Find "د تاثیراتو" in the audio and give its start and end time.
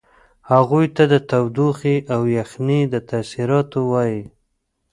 2.93-3.79